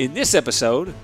In 0.00 0.14
this 0.14 0.34
episode, 0.34 0.94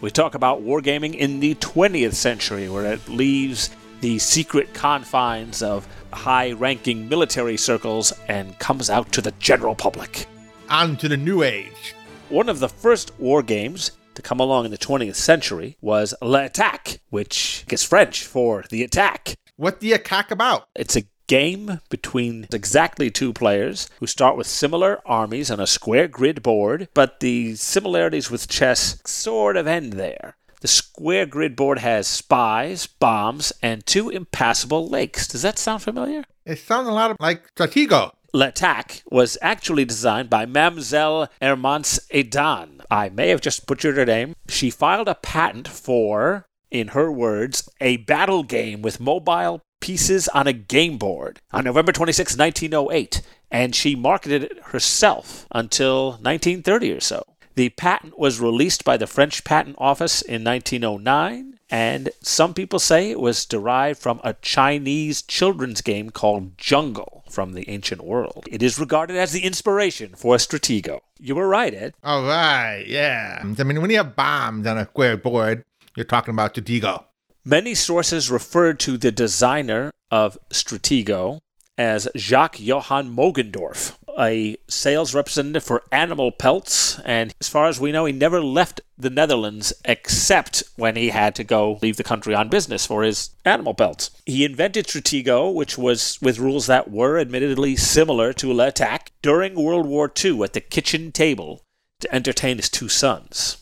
we 0.00 0.10
talk 0.10 0.34
about 0.34 0.64
wargaming 0.64 1.14
in 1.14 1.38
the 1.38 1.54
20th 1.54 2.14
century, 2.14 2.68
where 2.68 2.84
it 2.84 3.08
leaves 3.08 3.70
the 4.00 4.18
secret 4.18 4.74
confines 4.74 5.62
of 5.62 5.86
high 6.12 6.50
ranking 6.50 7.08
military 7.08 7.56
circles 7.56 8.12
and 8.26 8.58
comes 8.58 8.90
out 8.90 9.12
to 9.12 9.22
the 9.22 9.30
general 9.38 9.76
public. 9.76 10.26
On 10.68 10.96
to 10.96 11.06
the 11.06 11.16
new 11.16 11.44
age. 11.44 11.94
One 12.28 12.48
of 12.48 12.58
the 12.58 12.68
first 12.68 13.16
war 13.20 13.44
games 13.44 13.92
to 14.16 14.20
come 14.20 14.40
along 14.40 14.64
in 14.64 14.72
the 14.72 14.78
20th 14.78 15.14
century 15.14 15.76
was 15.80 16.12
L'Attaque, 16.20 16.98
which 17.10 17.64
is 17.70 17.84
French 17.84 18.24
for 18.24 18.64
the 18.68 18.82
attack. 18.82 19.36
What 19.54 19.78
the 19.78 19.92
attack 19.92 20.32
about? 20.32 20.66
It's 20.74 20.96
a 20.96 21.04
game 21.30 21.78
between 21.90 22.44
exactly 22.52 23.08
two 23.08 23.32
players 23.32 23.88
who 24.00 24.06
start 24.08 24.36
with 24.36 24.48
similar 24.48 25.00
armies 25.06 25.48
on 25.48 25.60
a 25.60 25.66
square 25.66 26.08
grid 26.08 26.42
board, 26.42 26.88
but 26.92 27.20
the 27.20 27.54
similarities 27.54 28.32
with 28.32 28.48
chess 28.48 29.00
sort 29.06 29.56
of 29.56 29.64
end 29.64 29.92
there. 29.92 30.36
The 30.60 30.66
square 30.66 31.26
grid 31.26 31.54
board 31.54 31.78
has 31.78 32.08
spies, 32.08 32.88
bombs, 32.88 33.52
and 33.62 33.86
two 33.86 34.10
impassable 34.10 34.88
lakes. 34.88 35.28
Does 35.28 35.42
that 35.42 35.56
sound 35.56 35.84
familiar? 35.84 36.24
It 36.44 36.58
sounds 36.58 36.88
a 36.88 36.92
lot 36.92 37.14
like 37.20 37.54
Stratego. 37.54 38.10
L'Attaque 38.32 39.02
was 39.08 39.38
actually 39.40 39.84
designed 39.84 40.30
by 40.30 40.46
Mademoiselle 40.46 41.28
Hermance 41.40 42.00
Edan. 42.12 42.80
I 42.90 43.08
may 43.08 43.28
have 43.28 43.40
just 43.40 43.66
butchered 43.66 43.96
her 43.96 44.04
name. 44.04 44.34
She 44.48 44.68
filed 44.68 45.06
a 45.06 45.14
patent 45.14 45.68
for, 45.68 46.46
in 46.72 46.88
her 46.88 47.10
words, 47.12 47.68
a 47.80 47.98
battle 47.98 48.42
game 48.42 48.82
with 48.82 48.98
mobile 48.98 49.62
pieces 49.80 50.28
on 50.28 50.46
a 50.46 50.52
game 50.52 50.98
board 50.98 51.40
on 51.52 51.64
November 51.64 51.92
26, 51.92 52.36
1908, 52.36 53.22
and 53.50 53.74
she 53.74 53.94
marketed 53.96 54.44
it 54.44 54.58
herself 54.64 55.46
until 55.50 56.12
1930 56.12 56.92
or 56.92 57.00
so. 57.00 57.24
The 57.56 57.70
patent 57.70 58.18
was 58.18 58.40
released 58.40 58.84
by 58.84 58.96
the 58.96 59.06
French 59.06 59.44
Patent 59.44 59.76
Office 59.78 60.22
in 60.22 60.44
1909, 60.44 61.58
and 61.68 62.10
some 62.22 62.54
people 62.54 62.78
say 62.78 63.10
it 63.10 63.20
was 63.20 63.44
derived 63.44 64.00
from 64.00 64.20
a 64.24 64.34
Chinese 64.34 65.22
children's 65.22 65.80
game 65.80 66.10
called 66.10 66.56
Jungle 66.56 67.24
from 67.28 67.52
the 67.52 67.68
ancient 67.68 68.02
world. 68.02 68.46
It 68.50 68.62
is 68.62 68.78
regarded 68.78 69.16
as 69.16 69.32
the 69.32 69.44
inspiration 69.44 70.14
for 70.16 70.36
Stratego. 70.36 71.00
You 71.18 71.34
were 71.34 71.48
right, 71.48 71.74
Ed. 71.74 71.94
All 72.02 72.22
right, 72.22 72.84
yeah. 72.86 73.40
I 73.42 73.44
mean, 73.44 73.80
when 73.80 73.90
you 73.90 73.98
have 73.98 74.16
bombs 74.16 74.66
on 74.66 74.78
a 74.78 74.84
square 74.84 75.16
board, 75.16 75.64
you're 75.96 76.04
talking 76.04 76.32
about 76.32 76.54
Stratego. 76.54 77.04
Many 77.44 77.74
sources 77.74 78.30
refer 78.30 78.74
to 78.74 78.98
the 78.98 79.10
designer 79.10 79.92
of 80.10 80.36
Stratego 80.50 81.38
as 81.78 82.06
Jacques 82.14 82.60
Johann 82.60 83.16
Mogendorf, 83.16 83.96
a 84.18 84.58
sales 84.68 85.14
representative 85.14 85.64
for 85.64 85.82
animal 85.90 86.32
pelts, 86.32 87.00
and 87.00 87.34
as 87.40 87.48
far 87.48 87.68
as 87.68 87.80
we 87.80 87.92
know, 87.92 88.04
he 88.04 88.12
never 88.12 88.42
left 88.42 88.82
the 88.98 89.08
Netherlands 89.08 89.72
except 89.86 90.62
when 90.76 90.96
he 90.96 91.08
had 91.08 91.34
to 91.36 91.42
go 91.42 91.78
leave 91.80 91.96
the 91.96 92.04
country 92.04 92.34
on 92.34 92.50
business 92.50 92.84
for 92.84 93.02
his 93.02 93.30
animal 93.46 93.72
pelts. 93.72 94.10
He 94.26 94.44
invented 94.44 94.86
Stratego, 94.86 95.54
which 95.54 95.78
was 95.78 96.18
with 96.20 96.38
rules 96.38 96.66
that 96.66 96.90
were 96.90 97.18
admittedly 97.18 97.74
similar 97.74 98.34
to 98.34 98.52
L'Attaque, 98.52 99.12
during 99.22 99.54
World 99.54 99.86
War 99.86 100.12
II 100.22 100.42
at 100.42 100.52
the 100.52 100.60
kitchen 100.60 101.10
table 101.10 101.62
to 102.00 102.14
entertain 102.14 102.58
his 102.58 102.68
two 102.68 102.90
sons. 102.90 103.56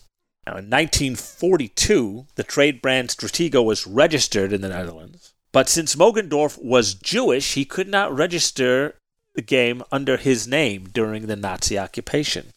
Now, 0.49 0.57
in 0.57 0.65
1942, 0.65 2.25
the 2.33 2.43
trade 2.43 2.81
brand 2.81 3.09
Stratego 3.09 3.63
was 3.63 3.85
registered 3.85 4.51
in 4.51 4.61
the 4.61 4.69
Netherlands. 4.69 5.35
But 5.51 5.69
since 5.69 5.95
Mogendorf 5.95 6.59
was 6.59 6.95
Jewish, 6.95 7.53
he 7.53 7.65
could 7.65 7.87
not 7.87 8.15
register 8.15 8.95
the 9.35 9.43
game 9.43 9.83
under 9.91 10.17
his 10.17 10.47
name 10.47 10.89
during 10.91 11.27
the 11.27 11.35
Nazi 11.35 11.77
occupation. 11.77 12.47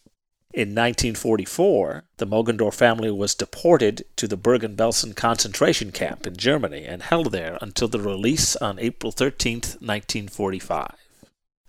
In 0.55 0.69
1944, 0.69 2.05
the 2.17 2.25
Mogendorf 2.25 2.73
family 2.73 3.11
was 3.11 3.35
deported 3.35 4.05
to 4.15 4.27
the 4.27 4.37
Bergen 4.37 4.75
Belsen 4.75 5.15
concentration 5.15 5.91
camp 5.91 6.25
in 6.25 6.35
Germany 6.35 6.85
and 6.85 7.03
held 7.03 7.31
there 7.31 7.59
until 7.61 7.87
the 7.87 7.99
release 7.99 8.55
on 8.55 8.79
April 8.79 9.11
13, 9.11 9.53
1945. 9.53 10.95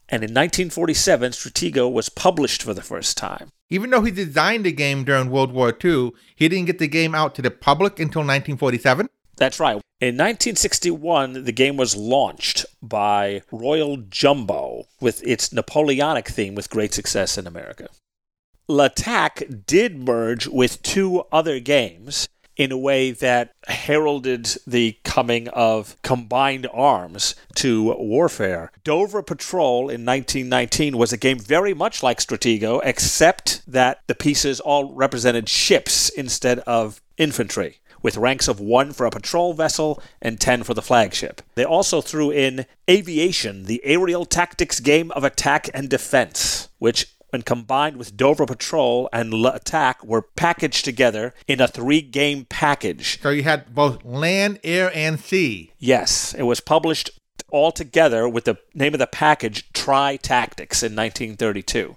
And 0.08 0.22
in 0.22 0.30
1947, 0.30 1.32
Stratego 1.32 1.92
was 1.92 2.08
published 2.08 2.62
for 2.62 2.72
the 2.72 2.80
first 2.80 3.18
time. 3.18 3.50
Even 3.70 3.90
though 3.90 4.02
he 4.02 4.10
designed 4.10 4.64
the 4.64 4.72
game 4.72 5.04
during 5.04 5.30
World 5.30 5.52
War 5.52 5.76
II, 5.84 6.12
he 6.34 6.48
didn't 6.48 6.66
get 6.66 6.78
the 6.78 6.88
game 6.88 7.14
out 7.14 7.34
to 7.34 7.42
the 7.42 7.50
public 7.50 7.98
until 7.98 8.20
1947. 8.20 9.08
That's 9.36 9.58
right. 9.58 9.80
In 10.00 10.16
1961, 10.16 11.44
the 11.44 11.52
game 11.52 11.76
was 11.76 11.96
launched 11.96 12.66
by 12.82 13.42
Royal 13.50 13.96
Jumbo 13.96 14.84
with 15.00 15.26
its 15.26 15.52
Napoleonic 15.52 16.28
theme 16.28 16.54
with 16.54 16.70
great 16.70 16.92
success 16.92 17.38
in 17.38 17.46
America. 17.46 17.88
L'Attaque 18.68 19.66
did 19.66 19.98
merge 19.98 20.46
with 20.46 20.82
two 20.82 21.24
other 21.32 21.58
games 21.58 22.28
in 22.56 22.72
a 22.72 22.78
way 22.78 23.10
that 23.10 23.54
heralded 23.66 24.56
the 24.66 24.96
coming 25.04 25.48
of 25.48 25.96
combined 26.02 26.66
arms 26.72 27.34
to 27.54 27.94
warfare. 27.98 28.70
Dover 28.84 29.22
Patrol 29.22 29.82
in 29.82 30.04
1919 30.04 30.96
was 30.96 31.12
a 31.12 31.16
game 31.16 31.38
very 31.38 31.74
much 31.74 32.02
like 32.02 32.18
Stratego, 32.18 32.80
except 32.84 33.62
that 33.66 34.00
the 34.06 34.14
pieces 34.14 34.60
all 34.60 34.94
represented 34.94 35.48
ships 35.48 36.08
instead 36.10 36.60
of 36.60 37.00
infantry 37.16 37.80
with 38.04 38.18
ranks 38.18 38.48
of 38.48 38.60
1 38.60 38.92
for 38.92 39.06
a 39.06 39.10
patrol 39.10 39.54
vessel 39.54 40.00
and 40.20 40.38
10 40.38 40.62
for 40.62 40.74
the 40.74 40.82
flagship. 40.82 41.40
They 41.54 41.64
also 41.64 42.02
threw 42.02 42.30
in 42.30 42.66
Aviation, 42.88 43.64
the 43.64 43.80
aerial 43.82 44.26
tactics 44.26 44.78
game 44.78 45.10
of 45.12 45.24
attack 45.24 45.70
and 45.72 45.88
defense, 45.88 46.68
which 46.78 47.13
when 47.34 47.42
combined 47.42 47.96
with 47.96 48.16
Dover 48.16 48.46
Patrol 48.46 49.08
and 49.12 49.34
Attack 49.44 50.04
were 50.04 50.22
packaged 50.22 50.84
together 50.84 51.34
in 51.48 51.60
a 51.60 51.66
three 51.66 52.00
game 52.00 52.44
package. 52.44 53.20
So 53.20 53.30
you 53.30 53.42
had 53.42 53.74
both 53.74 54.04
land, 54.04 54.60
air, 54.62 54.92
and 54.94 55.18
sea. 55.18 55.72
Yes, 55.80 56.32
it 56.34 56.44
was 56.44 56.60
published 56.60 57.10
all 57.48 57.72
together 57.72 58.28
with 58.28 58.44
the 58.44 58.58
name 58.72 58.94
of 58.94 59.00
the 59.00 59.08
package 59.08 59.68
Tri 59.72 60.14
Tactics 60.16 60.84
in 60.84 60.94
1932. 60.94 61.96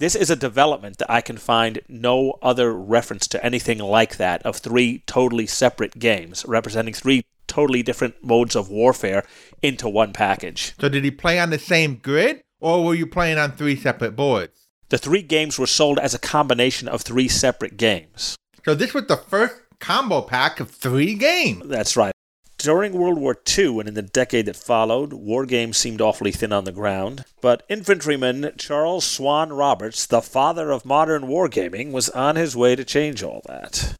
This 0.00 0.16
is 0.16 0.28
a 0.28 0.34
development 0.34 0.98
that 0.98 1.08
I 1.08 1.20
can 1.20 1.36
find 1.36 1.80
no 1.86 2.36
other 2.42 2.74
reference 2.74 3.28
to 3.28 3.46
anything 3.46 3.78
like 3.78 4.16
that 4.16 4.42
of 4.42 4.56
three 4.56 5.04
totally 5.06 5.46
separate 5.46 6.00
games 6.00 6.44
representing 6.48 6.94
three 6.94 7.22
totally 7.46 7.84
different 7.84 8.24
modes 8.24 8.56
of 8.56 8.70
warfare 8.70 9.24
into 9.62 9.88
one 9.88 10.12
package. 10.12 10.74
So 10.80 10.88
did 10.88 11.04
he 11.04 11.12
play 11.12 11.38
on 11.38 11.50
the 11.50 11.60
same 11.60 11.94
grid, 11.94 12.42
or 12.58 12.84
were 12.84 12.96
you 12.96 13.06
playing 13.06 13.38
on 13.38 13.52
three 13.52 13.76
separate 13.76 14.16
boards? 14.16 14.63
The 14.88 14.98
three 14.98 15.22
games 15.22 15.58
were 15.58 15.66
sold 15.66 15.98
as 15.98 16.14
a 16.14 16.18
combination 16.18 16.88
of 16.88 17.02
three 17.02 17.28
separate 17.28 17.76
games. 17.76 18.36
So 18.64 18.74
this 18.74 18.94
was 18.94 19.06
the 19.06 19.16
first 19.16 19.54
combo 19.78 20.22
pack 20.22 20.60
of 20.60 20.70
three 20.70 21.14
games. 21.14 21.66
That's 21.66 21.96
right. 21.96 22.12
During 22.58 22.94
World 22.94 23.18
War 23.18 23.36
II 23.58 23.80
and 23.80 23.88
in 23.88 23.94
the 23.94 24.02
decade 24.02 24.46
that 24.46 24.56
followed, 24.56 25.12
war 25.12 25.44
games 25.44 25.76
seemed 25.76 26.00
awfully 26.00 26.32
thin 26.32 26.52
on 26.52 26.64
the 26.64 26.72
ground. 26.72 27.24
But 27.42 27.62
infantryman 27.68 28.52
Charles 28.56 29.04
Swann 29.04 29.52
Roberts, 29.52 30.06
the 30.06 30.22
father 30.22 30.70
of 30.70 30.86
modern 30.86 31.24
wargaming, 31.24 31.92
was 31.92 32.08
on 32.10 32.36
his 32.36 32.56
way 32.56 32.74
to 32.74 32.84
change 32.84 33.22
all 33.22 33.42
that. 33.46 33.96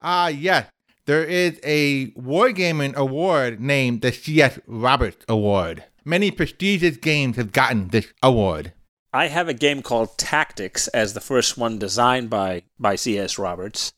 Ah, 0.00 0.24
uh, 0.24 0.28
yes. 0.28 0.70
There 1.04 1.24
is 1.24 1.58
a 1.64 2.08
wargaming 2.12 2.94
award 2.94 3.60
named 3.60 4.02
the 4.02 4.12
C.S. 4.12 4.58
Roberts 4.66 5.24
Award. 5.28 5.84
Many 6.04 6.30
prestigious 6.30 6.96
games 6.98 7.36
have 7.36 7.52
gotten 7.52 7.88
this 7.88 8.12
award. 8.22 8.72
I 9.12 9.28
have 9.28 9.48
a 9.48 9.54
game 9.54 9.80
called 9.80 10.18
Tactics 10.18 10.86
as 10.88 11.14
the 11.14 11.20
first 11.20 11.56
one 11.56 11.78
designed 11.78 12.28
by, 12.28 12.64
by 12.78 12.94
C.S. 12.96 13.38
Roberts. 13.38 13.92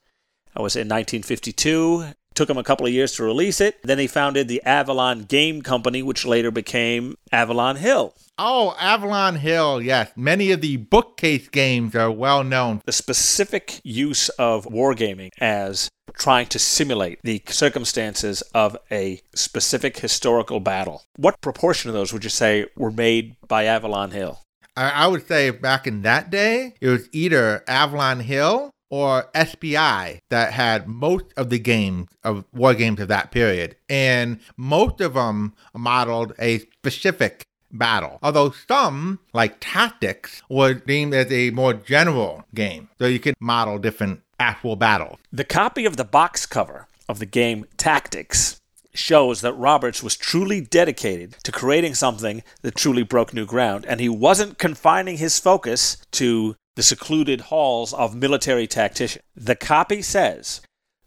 I 0.54 0.62
was 0.62 0.76
in 0.76 0.86
1952. 0.88 2.12
Took 2.34 2.48
him 2.48 2.58
a 2.58 2.62
couple 2.62 2.86
of 2.86 2.92
years 2.92 3.12
to 3.14 3.24
release 3.24 3.60
it. 3.60 3.82
Then 3.82 3.98
he 3.98 4.06
founded 4.06 4.46
the 4.46 4.62
Avalon 4.62 5.24
Game 5.24 5.62
Company, 5.62 6.00
which 6.00 6.24
later 6.24 6.52
became 6.52 7.16
Avalon 7.32 7.74
Hill. 7.76 8.14
Oh, 8.38 8.76
Avalon 8.78 9.36
Hill, 9.36 9.82
yes. 9.82 10.12
Many 10.14 10.52
of 10.52 10.60
the 10.60 10.76
bookcase 10.76 11.48
games 11.48 11.96
are 11.96 12.10
well 12.10 12.44
known. 12.44 12.80
The 12.86 12.92
specific 12.92 13.80
use 13.82 14.28
of 14.30 14.64
wargaming 14.66 15.30
as 15.40 15.88
trying 16.14 16.46
to 16.46 16.58
simulate 16.60 17.18
the 17.24 17.42
circumstances 17.48 18.42
of 18.54 18.76
a 18.92 19.20
specific 19.34 19.98
historical 19.98 20.60
battle. 20.60 21.02
What 21.16 21.40
proportion 21.40 21.90
of 21.90 21.94
those 21.94 22.12
would 22.12 22.22
you 22.22 22.30
say 22.30 22.66
were 22.76 22.92
made 22.92 23.34
by 23.48 23.64
Avalon 23.64 24.12
Hill? 24.12 24.40
I 24.76 25.06
would 25.06 25.26
say 25.26 25.50
back 25.50 25.86
in 25.86 26.02
that 26.02 26.30
day, 26.30 26.74
it 26.80 26.88
was 26.88 27.08
either 27.12 27.64
Avalon 27.68 28.20
Hill 28.20 28.70
or 28.90 29.30
SPI 29.34 30.20
that 30.30 30.52
had 30.52 30.88
most 30.88 31.26
of 31.36 31.48
the 31.50 31.58
games 31.58 32.08
of 32.24 32.44
war 32.52 32.74
games 32.74 33.00
of 33.00 33.08
that 33.08 33.30
period. 33.30 33.76
And 33.88 34.40
most 34.56 35.00
of 35.00 35.14
them 35.14 35.54
modeled 35.74 36.34
a 36.38 36.58
specific 36.58 37.44
battle. 37.72 38.18
Although 38.22 38.52
some, 38.68 39.20
like 39.32 39.56
Tactics, 39.60 40.42
were 40.48 40.74
deemed 40.74 41.14
as 41.14 41.30
a 41.30 41.50
more 41.50 41.74
general 41.74 42.44
game. 42.54 42.88
So 42.98 43.06
you 43.06 43.20
could 43.20 43.34
model 43.40 43.78
different 43.78 44.22
actual 44.38 44.76
battles. 44.76 45.18
The 45.32 45.44
copy 45.44 45.84
of 45.86 45.96
the 45.96 46.04
box 46.04 46.46
cover 46.46 46.88
of 47.08 47.18
the 47.18 47.26
game 47.26 47.66
Tactics 47.76 48.59
shows 48.92 49.40
that 49.40 49.52
Roberts 49.54 50.02
was 50.02 50.16
truly 50.16 50.60
dedicated 50.60 51.36
to 51.44 51.52
creating 51.52 51.94
something 51.94 52.42
that 52.62 52.74
truly 52.74 53.02
broke 53.02 53.32
new 53.32 53.46
ground, 53.46 53.84
and 53.86 54.00
he 54.00 54.08
wasn't 54.08 54.58
confining 54.58 55.18
his 55.18 55.38
focus 55.38 55.96
to 56.12 56.56
the 56.76 56.82
secluded 56.82 57.42
halls 57.42 57.92
of 57.94 58.14
military 58.14 58.66
tacticians. 58.66 59.24
The 59.34 59.56
copy 59.56 60.02
says 60.02 60.60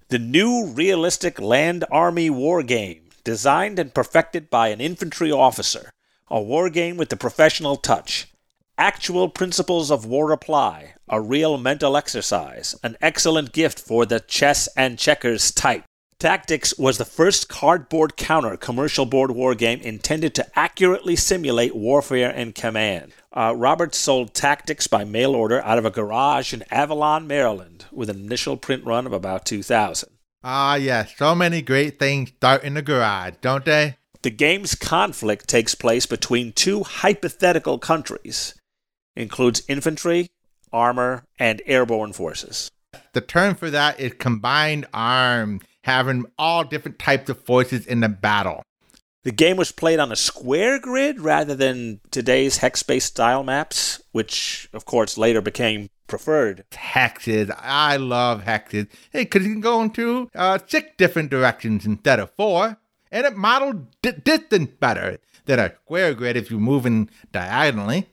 the 0.10 0.20
new 0.20 0.68
realistic 0.68 1.40
land 1.40 1.86
army 1.92 2.30
war 2.30 2.62
game, 2.64 3.10
designed 3.24 3.80
and 3.80 3.94
perfected 3.94 4.50
by 4.50 4.68
an 4.68 4.82
infantry 4.82 5.32
officer, 5.32 5.90
a 6.30 6.42
war 6.42 6.70
game 6.70 6.98
with 6.98 7.10
the 7.10 7.18
professional 7.18 7.76
touch. 7.76 8.28
Actual 8.78 9.30
principles 9.30 9.92
of 9.92 10.06
war 10.06 10.32
apply, 10.32 10.96
a 11.08 11.22
real 11.22 11.58
mental 11.58 11.96
exercise, 11.96 12.76
an 12.84 12.98
excellent 13.02 13.52
gift 13.54 13.80
for 13.80 14.06
the 14.06 14.20
chess 14.20 14.68
and 14.76 14.98
checkers 14.98 15.52
type. 15.52 15.84
Tactics 16.24 16.78
was 16.78 16.98
the 16.98 17.04
first 17.04 17.50
cardboard 17.50 18.16
counter 18.16 18.56
commercial 18.56 19.06
board 19.06 19.32
war 19.32 19.54
game 19.56 19.82
intended 19.82 20.34
to 20.36 20.48
accurately 20.58 21.18
simulate 21.18 21.76
warfare 21.76 22.30
and 22.34 22.56
command. 22.56 23.12
Uh, 23.34 23.54
Roberts 23.54 23.98
sold 23.98 24.34
Tactics 24.34 24.88
by 24.88 25.04
mail 25.04 25.36
order 25.36 25.62
out 25.64 25.78
of 25.78 25.84
a 25.84 25.92
garage 25.92 26.54
in 26.54 26.64
Avalon, 26.72 27.28
Maryland, 27.28 27.88
with 27.92 28.10
an 28.10 28.22
initial 28.22 28.56
print 28.56 28.86
run 28.86 29.06
of 29.06 29.12
about 29.12 29.46
2,000. 29.46 30.08
Ah, 30.46 30.76
yes, 30.76 31.14
so 31.18 31.36
many 31.36 31.62
great 31.62 32.00
things 32.00 32.30
start 32.30 32.64
in 32.64 32.76
the 32.76 32.82
garage, 32.82 33.34
don't 33.42 33.66
they? 33.66 33.98
The 34.22 34.30
game's 34.30 34.76
conflict 34.76 35.50
takes 35.50 35.76
place 35.76 36.06
between 36.06 36.54
two 36.54 36.84
hypothetical 36.84 37.80
countries, 37.80 38.54
includes 39.18 39.64
infantry, 39.68 40.30
armor, 40.72 41.26
and 41.38 41.62
airborne 41.66 42.14
forces. 42.14 42.72
The 43.12 43.20
term 43.20 43.56
for 43.56 43.70
that 43.70 44.00
is 44.00 44.14
combined 44.18 44.86
arm 44.94 45.60
having 45.84 46.26
all 46.38 46.64
different 46.64 47.00
types 47.00 47.30
of 47.30 47.40
forces 47.44 47.86
in 47.86 48.00
the 48.00 48.10
battle. 48.10 48.64
The 49.24 49.32
game 49.32 49.56
was 49.56 49.72
played 49.72 50.00
on 50.00 50.12
a 50.12 50.18
square 50.18 50.80
grid 50.80 51.22
rather 51.22 51.56
than 51.56 52.02
today's 52.12 52.58
hex 52.58 52.84
based 52.84 53.08
style 53.08 53.44
maps, 53.44 54.02
which, 54.12 54.68
of 54.74 54.86
course, 54.86 55.18
later 55.18 55.42
became 55.42 55.90
preferred. 56.08 56.66
Hexes. 56.72 57.54
I 57.58 57.96
love 57.98 58.44
hexes. 58.44 58.90
Hey, 59.12 59.24
because 59.24 59.46
you 59.46 59.54
can 59.54 59.62
go 59.62 59.82
into 59.82 60.30
uh, 60.36 60.60
six 60.68 60.90
different 60.98 61.30
directions 61.30 61.86
instead 61.86 62.20
of 62.20 62.32
four, 62.32 62.78
and 63.12 63.26
it 63.26 63.38
modeled 63.38 63.88
di- 64.02 64.12
distance 64.12 64.72
better 64.80 65.20
than 65.46 65.60
a 65.60 65.74
square 65.84 66.14
grid 66.14 66.36
if 66.36 66.52
you're 66.52 66.60
moving 66.60 67.10
diagonally. 67.32 68.10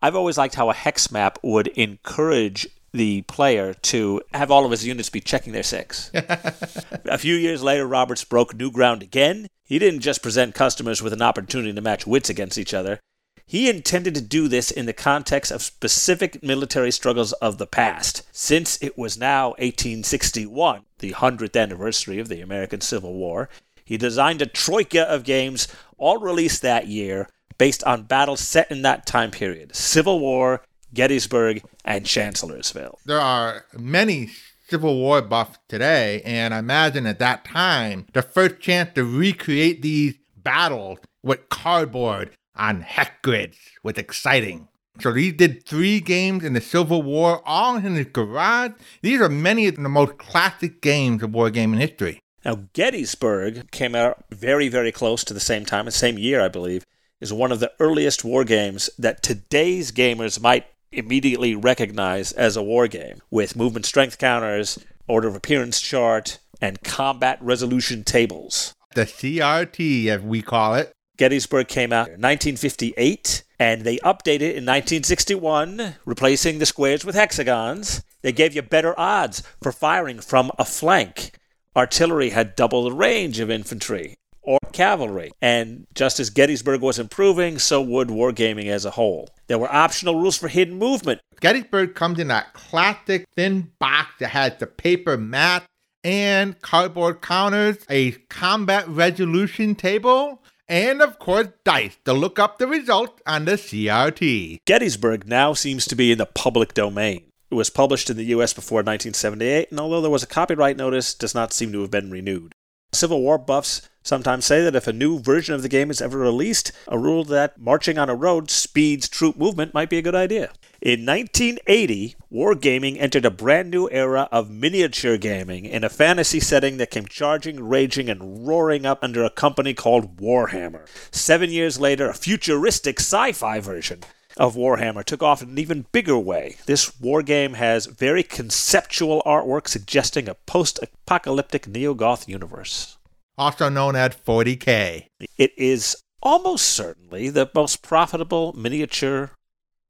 I've 0.00 0.16
always 0.16 0.38
liked 0.38 0.54
how 0.54 0.70
a 0.70 0.74
hex 0.74 1.10
map 1.10 1.38
would 1.42 1.66
encourage 1.68 2.68
the 2.94 3.22
player 3.22 3.74
to 3.74 4.22
have 4.32 4.52
all 4.52 4.64
of 4.64 4.70
his 4.70 4.86
units 4.86 5.10
be 5.10 5.20
checking 5.20 5.52
their 5.52 5.64
six. 5.64 6.10
a 6.14 7.18
few 7.18 7.34
years 7.34 7.60
later, 7.60 7.86
Roberts 7.86 8.22
broke 8.22 8.54
new 8.54 8.70
ground 8.70 9.02
again. 9.02 9.48
He 9.64 9.80
didn't 9.80 10.00
just 10.00 10.22
present 10.22 10.54
customers 10.54 11.02
with 11.02 11.12
an 11.12 11.20
opportunity 11.20 11.72
to 11.72 11.80
match 11.80 12.06
wits 12.06 12.30
against 12.30 12.56
each 12.56 12.72
other. 12.72 13.00
He 13.46 13.68
intended 13.68 14.14
to 14.14 14.20
do 14.20 14.46
this 14.46 14.70
in 14.70 14.86
the 14.86 14.92
context 14.92 15.50
of 15.50 15.60
specific 15.60 16.42
military 16.42 16.92
struggles 16.92 17.32
of 17.34 17.58
the 17.58 17.66
past, 17.66 18.22
since 18.30 18.78
it 18.80 18.96
was 18.96 19.18
now 19.18 19.48
1861, 19.58 20.84
the 21.00 21.12
100th 21.12 21.60
anniversary 21.60 22.20
of 22.20 22.28
the 22.28 22.40
American 22.40 22.80
Civil 22.80 23.12
War. 23.12 23.50
He 23.84 23.96
designed 23.96 24.40
a 24.40 24.46
troika 24.46 25.02
of 25.02 25.24
games, 25.24 25.66
all 25.98 26.18
released 26.18 26.62
that 26.62 26.86
year, 26.86 27.28
based 27.58 27.82
on 27.84 28.04
battles 28.04 28.40
set 28.40 28.70
in 28.70 28.82
that 28.82 29.04
time 29.04 29.30
period 29.30 29.74
Civil 29.74 30.20
War, 30.20 30.62
Gettysburg, 30.94 31.62
and 31.84 32.06
Chancellorsville. 32.06 32.98
There 33.04 33.20
are 33.20 33.66
many 33.76 34.30
Civil 34.68 34.96
War 34.96 35.20
buffs 35.20 35.58
today, 35.68 36.22
and 36.24 36.54
I 36.54 36.58
imagine 36.58 37.06
at 37.06 37.18
that 37.18 37.44
time, 37.44 38.06
the 38.12 38.22
first 38.22 38.60
chance 38.60 38.90
to 38.94 39.04
recreate 39.04 39.82
these 39.82 40.14
battles 40.36 40.98
with 41.22 41.48
cardboard 41.48 42.30
on 42.56 42.80
hex 42.80 43.10
grids 43.22 43.58
was 43.82 43.98
exciting. 43.98 44.68
So 45.00 45.12
he 45.12 45.32
did 45.32 45.66
three 45.66 46.00
games 46.00 46.44
in 46.44 46.52
the 46.52 46.60
Civil 46.60 47.02
War, 47.02 47.42
all 47.44 47.76
in 47.76 47.94
his 47.94 48.06
garage. 48.06 48.72
These 49.02 49.20
are 49.20 49.28
many 49.28 49.66
of 49.66 49.76
the 49.76 49.88
most 49.88 50.18
classic 50.18 50.80
games 50.80 51.22
of 51.22 51.30
wargaming 51.30 51.80
history. 51.80 52.20
Now, 52.44 52.66
Gettysburg 52.74 53.70
came 53.70 53.94
out 53.94 54.24
very, 54.30 54.68
very 54.68 54.92
close 54.92 55.24
to 55.24 55.34
the 55.34 55.40
same 55.40 55.64
time, 55.64 55.86
the 55.86 55.90
same 55.90 56.18
year, 56.18 56.40
I 56.40 56.48
believe, 56.48 56.84
is 57.20 57.32
one 57.32 57.50
of 57.50 57.60
the 57.60 57.72
earliest 57.80 58.22
war 58.22 58.44
games 58.44 58.90
that 58.98 59.22
today's 59.22 59.90
gamers 59.90 60.40
might 60.40 60.66
immediately 60.96 61.54
recognize 61.54 62.32
as 62.32 62.56
a 62.56 62.62
war 62.62 62.88
game 62.88 63.20
with 63.30 63.56
movement 63.56 63.86
strength 63.86 64.18
counters, 64.18 64.78
order 65.06 65.28
of 65.28 65.34
appearance 65.36 65.80
chart, 65.80 66.38
and 66.60 66.82
combat 66.82 67.38
resolution 67.40 68.04
tables. 68.04 68.72
The 68.94 69.04
CRT, 69.04 70.06
as 70.06 70.20
we 70.22 70.42
call 70.42 70.74
it. 70.74 70.92
Gettysburg 71.16 71.68
came 71.68 71.92
out 71.92 72.08
in 72.08 72.20
1958, 72.20 73.44
and 73.58 73.82
they 73.82 73.98
updated 73.98 74.42
it 74.42 74.56
in 74.56 74.64
1961, 74.64 75.96
replacing 76.04 76.58
the 76.58 76.66
squares 76.66 77.04
with 77.04 77.14
hexagons. 77.14 78.02
They 78.22 78.32
gave 78.32 78.54
you 78.54 78.62
better 78.62 78.98
odds 78.98 79.42
for 79.62 79.70
firing 79.70 80.20
from 80.20 80.50
a 80.58 80.64
flank. 80.64 81.32
Artillery 81.76 82.30
had 82.30 82.56
double 82.56 82.84
the 82.84 82.92
range 82.92 83.38
of 83.40 83.50
infantry 83.50 84.16
or 84.44 84.58
cavalry. 84.72 85.32
And 85.42 85.86
just 85.94 86.20
as 86.20 86.30
Gettysburg 86.30 86.80
was 86.80 86.98
improving, 86.98 87.58
so 87.58 87.80
would 87.80 88.08
wargaming 88.08 88.66
as 88.66 88.84
a 88.84 88.92
whole. 88.92 89.28
There 89.46 89.58
were 89.58 89.72
optional 89.72 90.20
rules 90.20 90.36
for 90.36 90.48
hidden 90.48 90.78
movement. 90.78 91.20
Gettysburg 91.40 91.94
comes 91.94 92.18
in 92.18 92.28
that 92.28 92.52
classic 92.54 93.26
thin 93.36 93.72
box 93.78 94.10
that 94.20 94.28
has 94.28 94.52
the 94.58 94.66
paper 94.66 95.16
mat 95.16 95.64
and 96.02 96.60
cardboard 96.60 97.22
counters, 97.22 97.78
a 97.88 98.12
combat 98.28 98.86
resolution 98.88 99.74
table, 99.74 100.42
and 100.68 101.02
of 101.02 101.18
course 101.18 101.48
dice 101.64 101.96
to 102.04 102.12
look 102.12 102.38
up 102.38 102.58
the 102.58 102.66
results 102.66 103.22
on 103.26 103.46
the 103.46 103.52
CRT. 103.52 104.58
Gettysburg 104.66 105.26
now 105.26 105.54
seems 105.54 105.86
to 105.86 105.96
be 105.96 106.12
in 106.12 106.18
the 106.18 106.26
public 106.26 106.74
domain. 106.74 107.24
It 107.50 107.54
was 107.54 107.70
published 107.70 108.10
in 108.10 108.16
the 108.16 108.24
US 108.26 108.52
before 108.52 108.78
1978, 108.78 109.70
and 109.70 109.80
although 109.80 110.00
there 110.00 110.10
was 110.10 110.22
a 110.22 110.26
copyright 110.26 110.76
notice, 110.76 111.14
does 111.14 111.34
not 111.34 111.52
seem 111.52 111.72
to 111.72 111.80
have 111.80 111.90
been 111.90 112.10
renewed. 112.10 112.52
Civil 112.94 113.20
War 113.20 113.38
buffs 113.38 113.88
sometimes 114.02 114.44
say 114.44 114.62
that 114.62 114.76
if 114.76 114.86
a 114.86 114.92
new 114.92 115.18
version 115.18 115.54
of 115.54 115.62
the 115.62 115.68
game 115.68 115.90
is 115.90 116.00
ever 116.00 116.18
released, 116.18 116.70
a 116.86 116.98
rule 116.98 117.24
that 117.24 117.58
marching 117.58 117.98
on 117.98 118.08
a 118.08 118.14
road 118.14 118.50
speeds 118.50 119.08
troop 119.08 119.36
movement 119.36 119.74
might 119.74 119.90
be 119.90 119.98
a 119.98 120.02
good 120.02 120.14
idea. 120.14 120.50
In 120.80 121.06
1980, 121.06 122.14
wargaming 122.30 123.00
entered 123.00 123.24
a 123.24 123.30
brand 123.30 123.70
new 123.70 123.88
era 123.90 124.28
of 124.30 124.50
miniature 124.50 125.16
gaming 125.16 125.64
in 125.64 125.82
a 125.82 125.88
fantasy 125.88 126.40
setting 126.40 126.76
that 126.76 126.90
came 126.90 127.06
charging, 127.06 127.66
raging, 127.66 128.10
and 128.10 128.46
roaring 128.46 128.84
up 128.84 129.02
under 129.02 129.24
a 129.24 129.30
company 129.30 129.72
called 129.72 130.18
Warhammer. 130.18 130.86
Seven 131.10 131.50
years 131.50 131.80
later, 131.80 132.10
a 132.10 132.14
futuristic 132.14 133.00
sci 133.00 133.32
fi 133.32 133.60
version 133.60 134.00
of 134.36 134.56
Warhammer 134.56 135.04
took 135.04 135.22
off 135.22 135.42
in 135.42 135.50
an 135.50 135.58
even 135.58 135.86
bigger 135.92 136.18
way. 136.18 136.56
This 136.66 136.90
wargame 136.90 137.54
has 137.54 137.86
very 137.86 138.22
conceptual 138.22 139.22
artwork 139.24 139.68
suggesting 139.68 140.28
a 140.28 140.34
post 140.34 140.78
apocalyptic 140.82 141.66
neo 141.66 141.94
goth 141.94 142.28
universe. 142.28 142.98
Also 143.36 143.68
known 143.68 143.96
as 143.96 144.14
40K. 144.14 145.06
It 145.38 145.52
is 145.56 145.96
almost 146.22 146.66
certainly 146.68 147.28
the 147.30 147.50
most 147.54 147.82
profitable 147.82 148.52
miniature 148.54 149.32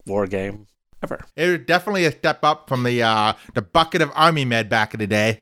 wargame 0.07 0.67
ever. 1.03 1.25
It 1.37 1.49
was 1.49 1.67
definitely 1.67 2.05
a 2.05 2.13
step 2.13 2.43
up 2.43 2.69
from 2.69 2.83
the 2.83 3.03
uh, 3.03 3.35
the 3.55 3.63
bucket 3.63 4.03
of 4.03 4.11
army 4.15 4.45
med 4.45 4.69
back 4.69 4.95
in 4.95 5.01
the 5.01 5.07
day. 5.07 5.39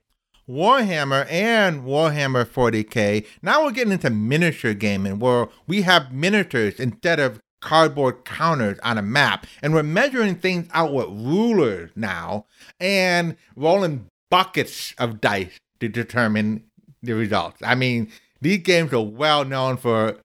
Warhammer 0.48 1.30
and 1.30 1.84
Warhammer 1.84 2.44
40k. 2.44 3.24
Now 3.42 3.64
we're 3.64 3.70
getting 3.70 3.92
into 3.92 4.10
miniature 4.10 4.74
gaming 4.74 5.20
where 5.20 5.48
we 5.68 5.82
have 5.82 6.12
miniatures 6.12 6.80
instead 6.80 7.20
of 7.20 7.40
cardboard 7.62 8.26
counters 8.26 8.78
on 8.82 8.98
a 8.98 9.02
map. 9.02 9.46
And 9.62 9.72
we're 9.72 9.82
measuring 9.82 10.34
things 10.34 10.68
out 10.74 10.92
with 10.92 11.06
rulers 11.08 11.90
now 11.96 12.44
and 12.78 13.36
rolling 13.56 14.06
buckets 14.30 14.94
of 14.98 15.20
dice 15.20 15.58
to 15.80 15.88
determine 15.88 16.64
the 17.02 17.14
results. 17.14 17.60
I 17.64 17.74
mean, 17.74 18.12
these 18.40 18.58
games 18.58 18.92
are 18.92 19.00
well 19.00 19.44
known 19.44 19.78
for 19.78 20.18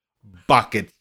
buckets 0.48 0.92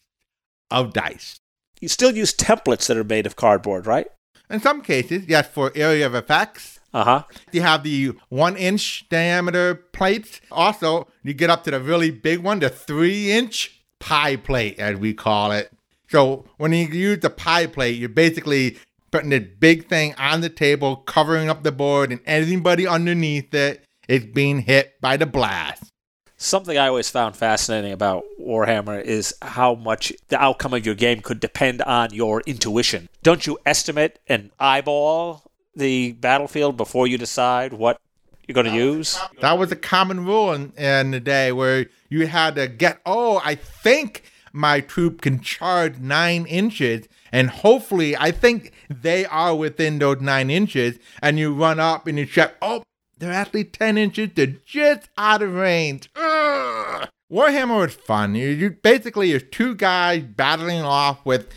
of 0.71 0.93
dice. 0.93 1.39
You 1.81 1.89
still 1.89 2.17
use 2.17 2.35
templates 2.35 2.87
that 2.87 2.97
are 2.97 3.05
made 3.05 3.27
of 3.27 3.37
cardboard, 3.37 3.87
right? 3.87 4.07
In 4.49 4.61
some 4.61 4.81
cases, 4.81 5.25
yes, 5.27 5.49
for 5.49 5.73
area 5.75 6.07
of 6.07 6.15
effects. 6.15 6.79
Uh 6.95 7.05
huh. 7.05 7.23
You 7.53 7.63
have 7.63 7.83
the 7.83 8.13
one 8.29 8.57
inch 8.57 9.07
diameter 9.11 9.75
plates. 9.75 10.41
Also, 10.51 11.09
you 11.23 11.35
get 11.35 11.51
up 11.51 11.65
to 11.65 11.71
the 11.71 11.81
really 11.81 12.11
big 12.11 12.39
one, 12.41 12.61
the 12.61 12.71
three 12.71 13.31
inch 13.31 13.83
pie 14.01 14.37
plate, 14.37 14.79
as 14.79 14.97
we 14.97 15.13
call 15.13 15.53
it. 15.53 15.71
So 16.09 16.45
when 16.57 16.73
you 16.73 16.87
use 16.87 17.21
the 17.21 17.31
pie 17.31 17.67
plate, 17.67 17.99
you're 17.99 18.09
basically 18.09 18.79
putting 19.11 19.31
this 19.31 19.45
big 19.59 19.89
thing 19.89 20.15
on 20.19 20.41
the 20.41 20.49
table, 20.49 20.97
covering 20.97 21.49
up 21.49 21.63
the 21.63 21.73
board, 21.73 22.13
and 22.13 22.21
anybody 22.27 22.87
underneath 22.87 23.53
it 23.55 23.85
is 24.09 24.25
being 24.25 24.61
hit 24.61 25.01
by 25.01 25.17
the 25.17 25.27
blast. 25.27 25.93
Something 26.39 26.77
I 26.77 26.89
always 26.89 27.09
found 27.09 27.35
fascinating 27.35 27.93
about 27.93 28.25
Warhammer 28.39 29.03
is 29.03 29.35
how 29.41 29.75
much 29.75 30.13
the 30.29 30.41
outcome 30.41 30.75
of 30.75 30.85
your 30.85 30.95
game 30.95 31.21
could 31.21 31.41
depend 31.41 31.81
on 31.83 32.13
your 32.13 32.43
intuition. 32.43 33.09
Don't 33.23 33.47
you 33.47 33.59
estimate 33.65 34.19
and 34.27 34.51
eyeball 34.61 35.51
the 35.75 36.13
battlefield 36.13 36.77
before 36.77 37.07
you 37.07 37.17
decide 37.17 37.73
what 37.73 37.99
you're 38.47 38.55
going 38.55 38.67
to 38.67 38.75
use? 38.77 39.19
That 39.41 39.59
was 39.59 39.73
a 39.73 39.77
common 39.77 40.27
rule 40.27 40.53
in, 40.53 40.73
in 40.77 41.11
the 41.11 41.21
day 41.21 41.53
where 41.53 41.87
you 42.11 42.27
had 42.27 42.57
to 42.57 42.69
get, 42.69 43.01
oh, 43.07 43.41
I 43.43 43.55
think 43.55 44.25
my 44.57 44.81
troop 44.81 45.21
can 45.21 45.41
charge 45.41 45.99
nine 45.99 46.47
inches. 46.47 47.07
And 47.31 47.51
hopefully, 47.51 48.17
I 48.17 48.31
think 48.31 48.73
they 48.89 49.27
are 49.27 49.55
within 49.55 49.99
those 49.99 50.21
nine 50.21 50.51
inches. 50.51 50.99
And 51.23 51.39
you 51.39 51.55
run 51.55 51.79
up 51.79 52.07
and 52.07 52.19
you 52.19 52.27
check, 52.27 52.55
oh, 52.63 52.83
they're 53.19 53.33
actually 53.33 53.65
10 53.65 53.99
inches. 53.99 54.31
They're 54.35 54.57
just 54.65 55.09
out 55.17 55.43
of 55.43 55.55
range. 55.55 56.11
Ugh. 56.17 57.09
Warhammer 57.31 57.81
was 57.81 57.95
fun. 57.95 58.35
You, 58.37 58.49
you 58.49 58.71
basically 58.71 59.39
two 59.41 59.75
guys 59.75 60.23
battling 60.23 60.83
off 60.83 61.25
with 61.27 61.49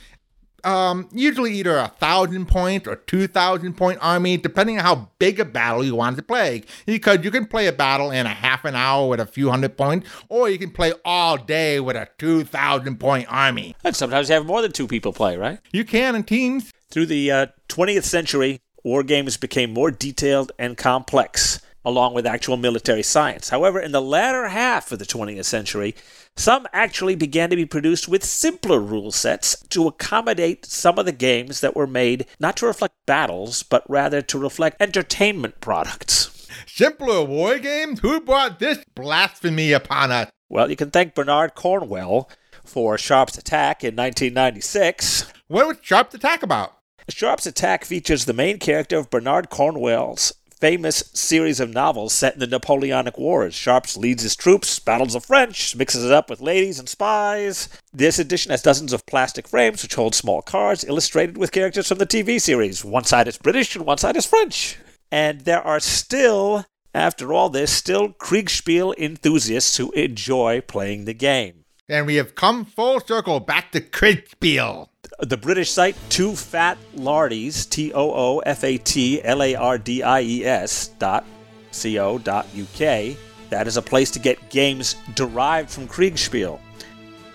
um, 0.63 1.09
usually 1.11 1.53
either 1.55 1.77
a 1.77 1.87
thousand 1.87 2.47
point 2.47 2.87
or 2.87 2.95
two 2.95 3.27
thousand 3.27 3.75
point 3.75 3.99
army, 4.01 4.37
depending 4.37 4.77
on 4.77 4.83
how 4.83 5.09
big 5.19 5.39
a 5.39 5.45
battle 5.45 5.83
you 5.83 5.95
want 5.95 6.17
to 6.17 6.23
play. 6.23 6.63
Because 6.85 7.23
you 7.23 7.31
can 7.31 7.45
play 7.45 7.67
a 7.67 7.73
battle 7.73 8.11
in 8.11 8.25
a 8.25 8.29
half 8.29 8.65
an 8.65 8.75
hour 8.75 9.07
with 9.07 9.19
a 9.19 9.25
few 9.25 9.49
hundred 9.49 9.77
points, 9.77 10.09
or 10.29 10.49
you 10.49 10.57
can 10.57 10.71
play 10.71 10.93
all 11.05 11.37
day 11.37 11.79
with 11.79 11.95
a 11.95 12.07
two 12.17 12.43
thousand 12.43 12.99
point 12.99 13.27
army. 13.31 13.75
And 13.83 13.95
sometimes 13.95 14.29
you 14.29 14.35
have 14.35 14.45
more 14.45 14.61
than 14.61 14.71
two 14.71 14.87
people 14.87 15.13
play, 15.13 15.37
right? 15.37 15.59
You 15.71 15.85
can 15.85 16.15
in 16.15 16.23
teams. 16.23 16.71
Through 16.91 17.05
the 17.05 17.31
uh, 17.31 17.45
20th 17.67 18.03
century, 18.03 18.61
war 18.83 19.03
games 19.03 19.37
became 19.37 19.71
more 19.71 19.91
detailed 19.91 20.51
and 20.57 20.75
complex, 20.75 21.61
along 21.85 22.13
with 22.13 22.25
actual 22.25 22.57
military 22.57 23.03
science. 23.03 23.49
However, 23.49 23.79
in 23.79 23.91
the 23.91 24.01
latter 24.01 24.47
half 24.49 24.91
of 24.91 24.99
the 24.99 25.05
20th 25.05 25.45
century, 25.45 25.95
some 26.35 26.67
actually 26.73 27.15
began 27.15 27.49
to 27.49 27.55
be 27.55 27.65
produced 27.65 28.07
with 28.07 28.23
simpler 28.23 28.79
rule 28.79 29.11
sets 29.11 29.61
to 29.69 29.87
accommodate 29.87 30.65
some 30.65 30.99
of 30.99 31.05
the 31.05 31.11
games 31.11 31.61
that 31.61 31.75
were 31.75 31.87
made 31.87 32.25
not 32.39 32.57
to 32.57 32.65
reflect 32.65 32.95
battles, 33.05 33.63
but 33.63 33.89
rather 33.89 34.21
to 34.21 34.39
reflect 34.39 34.81
entertainment 34.81 35.59
products. 35.61 36.47
Simpler 36.67 37.23
war 37.23 37.59
games? 37.59 37.99
Who 37.99 38.21
brought 38.21 38.59
this 38.59 38.83
blasphemy 38.95 39.71
upon 39.71 40.11
us? 40.11 40.29
Well, 40.49 40.69
you 40.69 40.75
can 40.75 40.91
thank 40.91 41.13
Bernard 41.13 41.55
Cornwell 41.55 42.29
for 42.63 42.97
Sharpe's 42.97 43.37
Attack 43.37 43.83
in 43.83 43.95
1996. 43.95 45.31
What 45.47 45.67
was 45.67 45.77
Sharpe's 45.81 46.15
Attack 46.15 46.43
about? 46.43 46.73
Sharpe's 47.09 47.47
Attack 47.47 47.85
features 47.85 48.25
the 48.25 48.33
main 48.33 48.59
character 48.59 48.97
of 48.97 49.09
Bernard 49.09 49.49
Cornwell's 49.49 50.33
famous 50.59 51.09
series 51.13 51.59
of 51.59 51.73
novels 51.73 52.13
set 52.13 52.33
in 52.33 52.39
the 52.39 52.47
Napoleonic 52.47 53.17
Wars. 53.17 53.55
Sharps 53.55 53.95
leads 53.95 54.23
his 54.23 54.35
troops, 54.35 54.79
battles 54.79 55.13
the 55.13 55.21
French, 55.21 55.75
mixes 55.75 56.03
it 56.03 56.11
up 56.11 56.29
with 56.29 56.41
ladies 56.41 56.79
and 56.79 56.89
spies. 56.89 57.69
This 57.93 58.19
edition 58.19 58.51
has 58.51 58.61
dozens 58.61 58.93
of 58.93 59.05
plastic 59.05 59.47
frames 59.47 59.81
which 59.81 59.95
hold 59.95 60.15
small 60.15 60.41
cards 60.41 60.83
illustrated 60.83 61.37
with 61.37 61.51
characters 61.51 61.87
from 61.87 61.97
the 61.97 62.05
TV 62.05 62.39
series. 62.41 62.83
One 62.83 63.05
side 63.05 63.27
is 63.27 63.37
British 63.37 63.75
and 63.75 63.85
one 63.85 63.97
side 63.97 64.17
is 64.17 64.25
French. 64.25 64.77
And 65.11 65.41
there 65.41 65.61
are 65.61 65.79
still, 65.79 66.65
after 66.93 67.33
all 67.33 67.49
this, 67.49 67.71
still 67.71 68.09
Kriegspiel 68.09 68.93
enthusiasts 68.97 69.77
who 69.77 69.91
enjoy 69.91 70.61
playing 70.61 71.05
the 71.05 71.13
game. 71.13 71.63
And 71.87 72.05
we 72.05 72.15
have 72.15 72.35
come 72.35 72.65
full 72.65 72.99
circle 72.99 73.39
back 73.39 73.71
to 73.71 73.81
Kriegspiel 73.81 74.88
the 75.19 75.37
British 75.37 75.71
site 75.71 75.95
Two 76.09 76.35
Fat 76.35 76.77
Lardies, 76.95 77.69
T 77.69 77.93
O 77.93 78.11
O 78.11 78.39
F 78.39 78.63
A 78.63 78.77
T 78.77 79.23
L 79.23 79.43
A 79.43 79.55
R 79.55 79.77
D 79.77 80.03
I 80.03 80.21
E 80.21 80.45
S 80.45 80.89
dot 80.99 81.25
C 81.71 81.99
O 81.99 82.17
dot 82.17 82.47
UK. 82.57 83.17
That 83.49 83.67
is 83.67 83.77
a 83.77 83.81
place 83.81 84.11
to 84.11 84.19
get 84.19 84.49
games 84.49 84.95
derived 85.15 85.69
from 85.69 85.87
Kriegspiel. 85.87 86.59